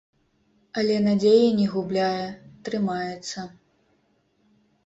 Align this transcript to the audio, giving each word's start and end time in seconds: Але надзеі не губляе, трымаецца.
Але 0.81 0.95
надзеі 1.07 1.51
не 1.59 1.67
губляе, 1.73 2.25
трымаецца. 2.71 3.39